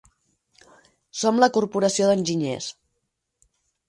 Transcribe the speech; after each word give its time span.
Som 1.19 1.41
la 1.43 1.49
corporació 1.57 2.07
d'enginyers. 2.11 2.71